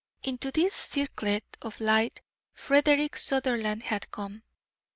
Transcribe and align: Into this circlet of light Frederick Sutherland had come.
Into 0.23 0.49
this 0.49 0.73
circlet 0.73 1.43
of 1.61 1.79
light 1.79 2.21
Frederick 2.55 3.15
Sutherland 3.15 3.83
had 3.83 4.09
come. 4.09 4.41